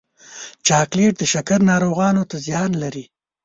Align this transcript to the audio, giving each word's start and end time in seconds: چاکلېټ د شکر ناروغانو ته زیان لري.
چاکلېټ 0.67 1.13
د 1.19 1.23
شکر 1.33 1.59
ناروغانو 1.71 2.23
ته 2.29 2.37
زیان 2.47 2.71
لري. 2.83 3.05